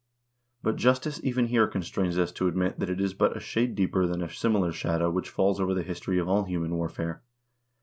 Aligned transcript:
But 0.63 0.77
justice 0.77 1.21
even 1.23 1.45
here 1.45 1.67
constrains 1.67 2.17
us 2.17 2.31
to 2.31 2.47
admit 2.47 2.79
that 2.79 2.89
it 2.89 2.99
is 2.99 3.13
but 3.13 3.37
/ 3.37 3.37
a 3.37 3.39
shade 3.39 3.75
deeper 3.75 4.07
than 4.07 4.23
a 4.23 4.33
similar 4.33 4.71
shadow 4.71 5.11
which 5.11 5.29
falls 5.29 5.59
over 5.59 5.75
the 5.75 5.83
history 5.83 6.17
of 6.17 6.27
all 6.27 6.45
human 6.45 6.73
warfare. 6.73 7.21